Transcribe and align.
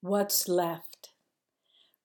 What's 0.00 0.46
Left. 0.46 1.10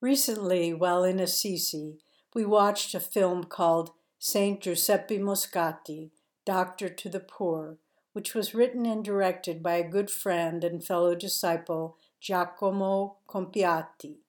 Recently, 0.02 0.74
while 0.74 1.04
in 1.04 1.20
Assisi, 1.20 2.00
we 2.34 2.44
watched 2.44 2.96
a 2.96 3.00
film 3.00 3.44
called 3.44 3.92
Saint 4.18 4.62
Giuseppe 4.62 5.20
Moscati, 5.20 6.10
Doctor 6.44 6.90
to 6.90 7.08
the 7.08 7.20
Poor, 7.20 7.78
which 8.14 8.34
was 8.34 8.56
written 8.56 8.88
and 8.88 9.06
directed 9.06 9.62
by 9.62 9.76
a 9.76 9.88
good 9.88 10.10
friend 10.10 10.64
and 10.64 10.84
fellow 10.84 11.14
disciple, 11.14 11.98
Giacomo 12.20 13.18
Campiotti. 13.32 14.22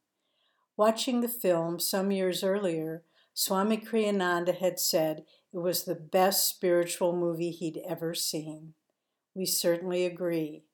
Watching 0.77 1.23
the 1.23 1.29
film 1.29 1.81
some 1.81 2.11
years 2.11 2.45
earlier, 2.45 3.03
Swami 3.33 3.79
Kriyananda 3.79 4.59
had 4.59 4.79
said 4.79 5.25
it 5.55 5.59
was 5.59 5.85
the 5.85 5.95
best 5.95 6.47
spiritual 6.47 7.17
movie 7.17 7.51
he'd 7.51 7.81
ever 7.89 8.13
seen. 8.13 8.75
We 9.35 9.47
certainly 9.47 10.05
agree. 10.05 10.65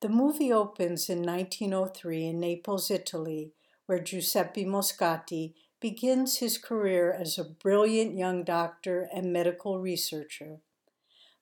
The 0.00 0.08
movie 0.08 0.52
opens 0.52 1.08
in 1.08 1.22
1903 1.22 2.26
in 2.26 2.38
Naples, 2.38 2.88
Italy, 2.88 3.52
where 3.86 3.98
Giuseppe 3.98 4.64
Moscati 4.64 5.54
begins 5.80 6.38
his 6.38 6.56
career 6.56 7.12
as 7.12 7.36
a 7.36 7.44
brilliant 7.44 8.16
young 8.16 8.44
doctor 8.44 9.08
and 9.12 9.32
medical 9.32 9.80
researcher. 9.80 10.58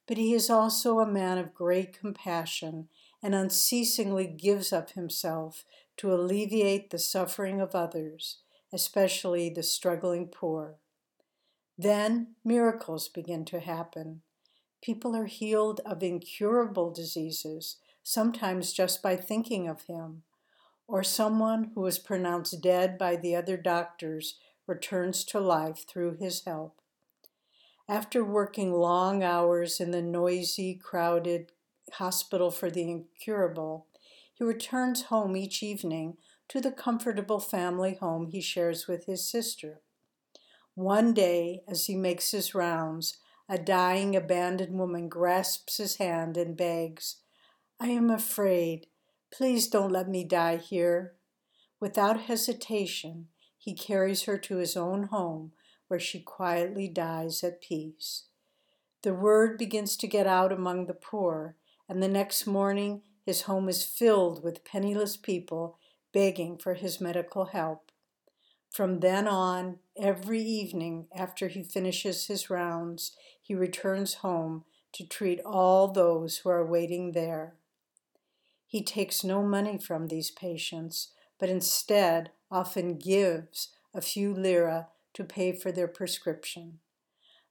But 0.06 0.16
he 0.16 0.32
is 0.32 0.48
also 0.48 1.00
a 1.00 1.06
man 1.06 1.36
of 1.36 1.52
great 1.52 1.98
compassion 1.98 2.88
and 3.22 3.34
unceasingly 3.34 4.26
gives 4.26 4.72
up 4.72 4.90
himself 4.90 5.64
to 5.98 6.14
alleviate 6.14 6.88
the 6.90 6.98
suffering 6.98 7.60
of 7.60 7.74
others, 7.74 8.38
especially 8.72 9.50
the 9.50 9.62
struggling 9.62 10.28
poor. 10.28 10.76
Then 11.76 12.36
miracles 12.42 13.08
begin 13.08 13.44
to 13.46 13.60
happen. 13.60 14.22
People 14.82 15.14
are 15.14 15.26
healed 15.26 15.80
of 15.84 16.02
incurable 16.02 16.90
diseases 16.90 17.76
sometimes 18.08 18.72
just 18.72 19.02
by 19.02 19.16
thinking 19.16 19.66
of 19.66 19.82
him, 19.82 20.22
or 20.86 21.02
someone 21.02 21.72
who 21.74 21.80
was 21.80 21.98
pronounced 21.98 22.60
dead 22.60 22.96
by 22.96 23.16
the 23.16 23.34
other 23.34 23.56
doctors 23.56 24.38
returns 24.68 25.24
to 25.24 25.40
life 25.40 25.84
through 25.88 26.16
his 26.16 26.44
help. 26.44 26.80
After 27.88 28.24
working 28.24 28.72
long 28.72 29.24
hours 29.24 29.80
in 29.80 29.90
the 29.90 30.02
noisy, 30.02 30.72
crowded 30.80 31.50
hospital 31.94 32.52
for 32.52 32.70
the 32.70 32.82
incurable, 32.82 33.88
he 34.32 34.44
returns 34.44 35.06
home 35.06 35.36
each 35.36 35.60
evening 35.60 36.16
to 36.48 36.60
the 36.60 36.70
comfortable 36.70 37.40
family 37.40 37.94
home 37.94 38.28
he 38.28 38.40
shares 38.40 38.86
with 38.86 39.06
his 39.06 39.28
sister. 39.28 39.80
One 40.76 41.12
day, 41.12 41.64
as 41.66 41.86
he 41.86 41.96
makes 41.96 42.30
his 42.30 42.54
rounds, 42.54 43.18
a 43.48 43.58
dying, 43.58 44.14
abandoned 44.14 44.78
woman 44.78 45.08
grasps 45.08 45.78
his 45.78 45.96
hand 45.96 46.36
and 46.36 46.56
begs, 46.56 47.16
I 47.78 47.88
am 47.88 48.10
afraid. 48.10 48.86
Please 49.30 49.68
don't 49.68 49.92
let 49.92 50.08
me 50.08 50.24
die 50.24 50.56
here. 50.56 51.12
Without 51.78 52.22
hesitation, 52.22 53.28
he 53.58 53.74
carries 53.74 54.22
her 54.22 54.38
to 54.38 54.56
his 54.56 54.76
own 54.76 55.04
home, 55.04 55.52
where 55.88 56.00
she 56.00 56.20
quietly 56.20 56.88
dies 56.88 57.44
at 57.44 57.60
peace. 57.60 58.24
The 59.02 59.12
word 59.12 59.58
begins 59.58 59.96
to 59.98 60.06
get 60.06 60.26
out 60.26 60.52
among 60.52 60.86
the 60.86 60.94
poor, 60.94 61.56
and 61.88 62.02
the 62.02 62.08
next 62.08 62.46
morning 62.46 63.02
his 63.24 63.42
home 63.42 63.68
is 63.68 63.84
filled 63.84 64.42
with 64.42 64.64
penniless 64.64 65.16
people 65.16 65.78
begging 66.12 66.56
for 66.56 66.74
his 66.74 67.00
medical 67.00 67.46
help. 67.46 67.92
From 68.70 69.00
then 69.00 69.28
on, 69.28 69.80
every 69.96 70.40
evening 70.40 71.08
after 71.14 71.48
he 71.48 71.62
finishes 71.62 72.26
his 72.26 72.48
rounds, 72.48 73.12
he 73.42 73.54
returns 73.54 74.14
home 74.14 74.64
to 74.92 75.06
treat 75.06 75.40
all 75.44 75.88
those 75.88 76.38
who 76.38 76.48
are 76.48 76.64
waiting 76.64 77.12
there. 77.12 77.54
He 78.66 78.82
takes 78.82 79.24
no 79.24 79.42
money 79.42 79.78
from 79.78 80.08
these 80.08 80.30
patients, 80.30 81.12
but 81.38 81.48
instead 81.48 82.30
often 82.50 82.98
gives 82.98 83.70
a 83.94 84.00
few 84.00 84.34
lira 84.34 84.88
to 85.14 85.24
pay 85.24 85.52
for 85.52 85.72
their 85.72 85.88
prescription. 85.88 86.80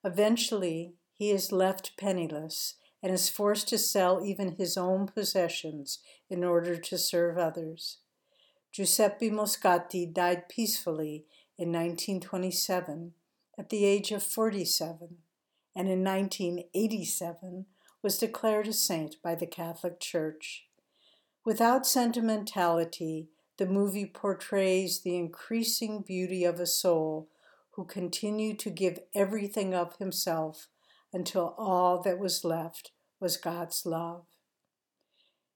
Eventually, 0.03 0.93
he 1.13 1.31
is 1.31 1.51
left 1.51 1.97
penniless 1.97 2.75
and 3.01 3.13
is 3.13 3.29
forced 3.29 3.67
to 3.69 3.77
sell 3.77 4.23
even 4.23 4.55
his 4.55 4.77
own 4.77 5.07
possessions 5.07 5.99
in 6.29 6.43
order 6.43 6.75
to 6.75 6.97
serve 6.97 7.37
others. 7.37 7.97
Giuseppe 8.71 9.29
Moscati 9.29 10.11
died 10.11 10.49
peacefully 10.49 11.25
in 11.57 11.71
1927 11.71 13.13
at 13.57 13.69
the 13.69 13.85
age 13.85 14.11
of 14.11 14.21
47 14.21 15.17
and 15.75 15.87
in 15.87 16.03
1987 16.03 17.65
was 18.01 18.17
declared 18.17 18.67
a 18.67 18.73
saint 18.73 19.15
by 19.23 19.33
the 19.33 19.47
Catholic 19.47 19.99
Church. 19.99 20.64
Without 21.45 21.85
sentimentality, 21.85 23.29
the 23.57 23.67
movie 23.67 24.07
portrays 24.07 25.01
the 25.01 25.15
increasing 25.15 26.01
beauty 26.01 26.43
of 26.43 26.59
a 26.59 26.65
soul 26.65 27.29
who 27.73 27.85
continued 27.85 28.57
to 28.57 28.71
give 28.71 28.97
everything 29.13 29.75
of 29.75 29.95
himself 29.97 30.69
until 31.13 31.53
all 31.55 32.01
that 32.01 32.17
was 32.17 32.43
left 32.43 32.91
was 33.19 33.37
God's 33.37 33.85
love. 33.85 34.25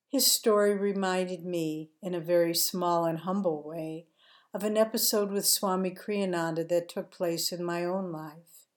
His 0.07 0.27
story 0.27 0.75
reminded 0.77 1.43
me, 1.43 1.89
in 2.03 2.13
a 2.13 2.19
very 2.19 2.53
small 2.53 3.05
and 3.05 3.19
humble 3.19 3.63
way, 3.63 4.05
of 4.53 4.63
an 4.63 4.77
episode 4.77 5.31
with 5.31 5.47
Swami 5.47 5.91
Kriyananda 5.91 6.69
that 6.69 6.89
took 6.89 7.09
place 7.09 7.51
in 7.51 7.63
my 7.63 7.83
own 7.83 8.11
life. 8.11 8.67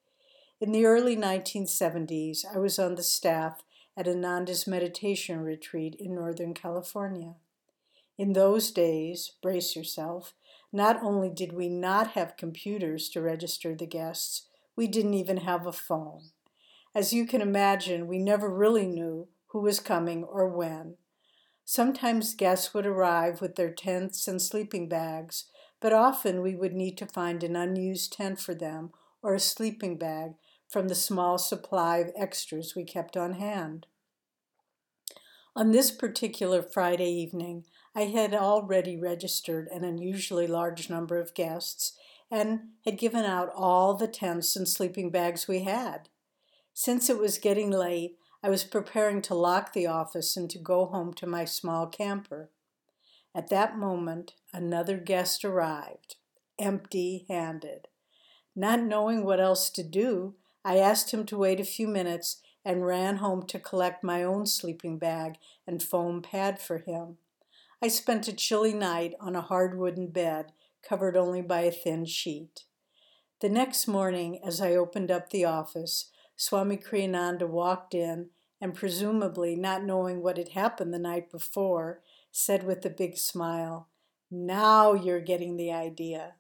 In 0.61 0.73
the 0.73 0.87
early 0.87 1.17
1970s, 1.17 2.45
I 2.55 2.59
was 2.59 2.79
on 2.79 2.95
the 2.95 3.03
staff 3.03 3.65
at 3.97 4.09
Ananda's 4.09 4.67
meditation 4.67 5.41
retreat 5.41 5.95
in 5.99 6.15
Northern 6.15 6.55
California. 6.55 7.35
In 8.19 8.33
those 8.33 8.71
days, 8.71 9.33
brace 9.43 9.75
yourself, 9.75 10.35
not 10.73 11.03
only 11.03 11.29
did 11.29 11.53
we 11.53 11.69
not 11.69 12.13
have 12.13 12.37
computers 12.37 13.09
to 13.11 13.21
register 13.21 13.75
the 13.75 13.87
guests, 13.87 14.49
we 14.77 14.87
didn't 14.87 15.15
even 15.15 15.39
have 15.39 15.67
a 15.67 15.73
phone. 15.73 16.31
As 16.95 17.13
you 17.13 17.27
can 17.27 17.41
imagine, 17.41 18.07
we 18.07 18.19
never 18.19 18.49
really 18.49 18.87
knew 18.87 19.29
who 19.49 19.61
was 19.61 19.81
coming 19.81 20.25
or 20.25 20.49
when. 20.49 20.97
Sometimes 21.65 22.35
guests 22.35 22.75
would 22.75 22.87
arrive 22.87 23.41
with 23.41 23.57
their 23.57 23.73
tents 23.73 24.27
and 24.27 24.41
sleeping 24.41 24.89
bags, 24.89 25.45
but 25.81 25.93
often 25.93 26.43
we 26.43 26.55
would 26.55 26.75
need 26.75 26.97
to 26.99 27.07
find 27.07 27.43
an 27.43 27.57
unused 27.57 28.13
tent 28.13 28.41
for 28.41 28.55
them 28.55 28.91
or 29.23 29.35
a 29.35 29.41
sleeping 29.41 29.97
bag 29.97 30.33
from 30.73 30.89
the 30.89 30.95
small 30.95 31.37
supply 31.37 31.99
of 31.99 32.11
extras 32.17 32.75
we 32.75 32.83
kept 32.83 33.15
on 33.15 33.35
hand. 33.35 33.87
On 35.55 35.71
this 35.71 35.91
particular 35.91 36.63
Friday 36.63 37.11
evening, 37.11 37.67
I 37.95 38.05
had 38.05 38.33
already 38.33 38.97
registered 38.97 39.69
an 39.69 39.85
unusually 39.85 40.47
large 40.47 40.89
number 40.89 41.21
of 41.21 41.35
guests 41.35 41.93
and 42.31 42.61
had 42.87 42.97
given 42.97 43.27
out 43.27 43.53
all 43.55 43.93
the 43.93 44.09
tents 44.09 44.57
and 44.57 44.67
sleeping 44.67 45.11
bags 45.11 45.47
we 45.47 45.65
had. 45.65 46.09
Since 46.73 47.11
it 47.11 47.19
was 47.19 47.37
getting 47.37 47.71
late, 47.71 48.17
I 48.43 48.49
was 48.49 48.65
preparing 48.65 49.21
to 49.23 49.35
lock 49.35 49.75
the 49.75 49.87
office 49.87 50.39
and 50.39 50.49
to 50.49 50.59
go 50.59 50.87
home 50.87 51.13
to 51.15 51.27
my 51.27 51.45
small 51.45 51.87
camper. 51.87 52.49
At 53.35 53.51
that 53.51 53.77
moment, 53.77 54.33
another 54.55 54.97
guest 54.97 55.45
arrived, 55.45 56.17
empty 56.59 57.27
handed. 57.29 57.89
Not 58.57 58.81
knowing 58.81 59.23
what 59.23 59.39
else 59.39 59.69
to 59.71 59.83
do, 59.83 60.35
I 60.65 60.79
asked 60.79 61.13
him 61.13 61.27
to 61.27 61.39
wait 61.39 61.61
a 61.61 61.65
few 61.65 61.89
minutes 61.89 62.41
and 62.65 62.87
ran 62.87 63.17
home 63.17 63.47
to 63.47 63.59
collect 63.59 64.05
my 64.05 64.23
own 64.23 64.47
sleeping 64.47 64.99
bag 64.99 65.37
and 65.67 65.83
foam 65.83 66.23
pad 66.23 66.61
for 66.61 66.79
him. 66.79 67.19
I 67.83 67.89
spent 67.89 68.29
a 68.29 68.33
chilly 68.33 68.73
night 68.73 69.15
on 69.21 69.35
a 69.35 69.41
hard 69.41 69.77
wooden 69.77 70.09
bed 70.09 70.53
covered 70.83 71.17
only 71.17 71.43
by 71.43 71.63
a 71.63 71.73
thin 71.73 72.05
sheet. 72.05 72.65
The 73.41 73.49
next 73.49 73.89
morning, 73.89 74.39
as 74.45 74.61
I 74.61 74.77
opened 74.77 75.11
up 75.11 75.31
the 75.31 75.45
office, 75.45 76.11
Swami 76.37 76.77
Kriyananda 76.77 77.49
walked 77.49 77.93
in 77.95 78.31
and, 78.61 78.75
presumably 78.75 79.57
not 79.57 79.83
knowing 79.83 80.23
what 80.23 80.37
had 80.37 80.51
happened 80.51 80.95
the 80.95 80.99
night 80.99 81.31
before, 81.31 82.03
said 82.31 82.63
with 82.63 82.87
a 82.87 82.91
big 82.91 83.17
smile, 83.17 83.89
Now 84.31 84.93
you're 84.93 85.21
getting 85.21 85.57
the 85.57 85.73
idea. 85.73 86.35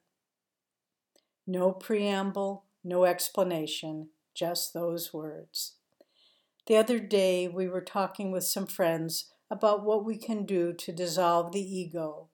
No 1.44 1.72
preamble, 1.72 2.64
no 2.84 3.04
explanation, 3.04 4.08
just 4.34 4.72
those 4.72 5.12
words. 5.12 5.74
The 6.66 6.76
other 6.76 6.98
day, 6.98 7.48
we 7.48 7.68
were 7.68 7.80
talking 7.80 8.30
with 8.30 8.44
some 8.44 8.66
friends 8.66 9.32
about 9.50 9.84
what 9.84 10.04
we 10.04 10.16
can 10.16 10.44
do 10.46 10.72
to 10.72 10.92
dissolve 10.92 11.52
the 11.52 11.60
ego. 11.60 12.28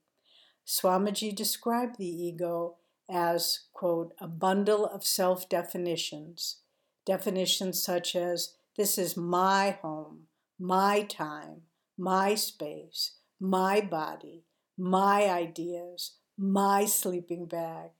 Swamiji 0.67 1.35
described 1.35 1.97
the 1.99 2.07
ego 2.07 2.77
as, 3.11 3.61
quote, 3.73 4.13
a 4.21 4.29
bundle 4.29 4.85
of 4.85 5.05
self 5.05 5.49
definitions. 5.49 6.59
Definitions 7.07 7.83
such 7.83 8.15
as, 8.15 8.55
this 8.77 8.99
is 8.99 9.17
my 9.17 9.79
home, 9.83 10.25
my 10.59 11.03
time, 11.03 11.63
my 11.97 12.35
space, 12.35 13.17
my 13.41 13.81
body, 13.81 14.45
my 14.77 15.29
ideas, 15.29 16.13
my 16.37 16.85
sleeping 16.85 17.47
bag. 17.47 17.91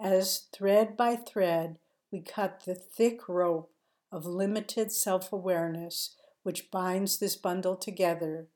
As 0.00 0.48
thread 0.52 0.96
by 0.96 1.16
thread, 1.16 1.78
we 2.12 2.20
cut 2.20 2.64
the 2.64 2.74
thick 2.74 3.28
rope 3.28 3.72
of 4.12 4.26
limited 4.26 4.92
self 4.92 5.32
awareness 5.32 6.16
which 6.42 6.70
binds 6.70 7.18
this 7.18 7.34
bundle 7.34 7.76
together, 7.76 8.46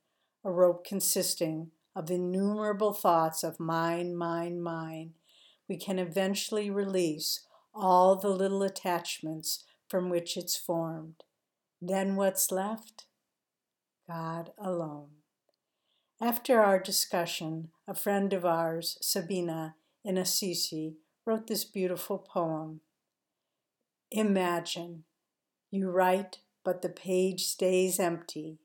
a 0.44 0.50
rope 0.50 0.84
consisting 0.84 1.72
of 1.96 2.10
innumerable 2.10 2.92
thoughts 2.92 3.42
of 3.42 3.58
mine, 3.58 4.14
mine, 4.14 4.60
mine, 4.60 5.14
we 5.68 5.76
can 5.76 5.98
eventually 5.98 6.70
release 6.70 7.46
all 7.74 8.16
the 8.16 8.28
little 8.28 8.62
attachments 8.62 9.64
from 9.88 10.08
which 10.08 10.36
it's 10.36 10.56
formed. 10.56 11.22
Then 11.80 12.16
what's 12.16 12.50
left? 12.50 13.06
God 14.08 14.52
alone. 14.58 15.10
After 16.20 16.60
our 16.60 16.78
discussion, 16.78 17.70
a 17.88 17.94
friend 17.94 18.32
of 18.32 18.44
ours, 18.44 18.98
Sabina 19.00 19.76
in 20.04 20.18
Assisi, 20.18 20.96
wrote 21.30 21.46
this 21.46 21.64
beautiful 21.64 22.18
poem. 22.18 22.80
Imagine. 24.10 25.04
You 25.70 25.88
write, 25.88 26.38
but 26.64 26.82
the 26.82 26.88
page 26.88 27.44
stays 27.46 28.00
empty. 28.00 28.58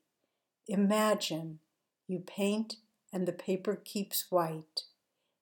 Imagine. 0.67 1.59
You 2.07 2.21
paint, 2.25 2.77
and 3.13 3.27
the 3.27 3.33
paper 3.33 3.75
keeps 3.75 4.31
white. 4.31 4.85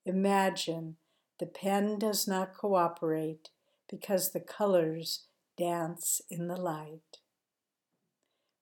Imagine. 0.06 0.98
The 1.40 1.46
pen 1.46 1.98
does 1.98 2.28
not 2.28 2.58
cooperate 2.58 3.52
because 3.90 4.32
the 4.32 4.42
colors 4.42 5.28
dance 5.58 6.22
in 6.30 6.50
the 6.50 6.58
light. 6.58 7.20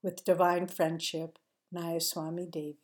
With 0.03 0.23
divine 0.23 0.67
friendship, 0.67 1.39
Nayaswami 1.73 2.51
Devi. 2.51 2.77